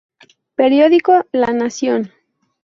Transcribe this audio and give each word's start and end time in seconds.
Periódico 0.55 1.27
La 1.31 1.53
Nación. 1.53 2.11